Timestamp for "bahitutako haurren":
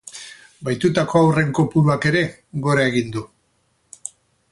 0.69-1.51